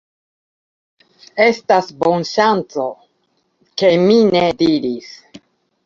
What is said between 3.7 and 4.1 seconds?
ke